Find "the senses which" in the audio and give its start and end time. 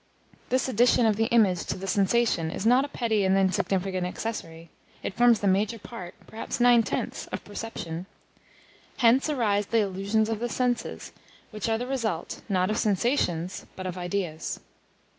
10.39-11.69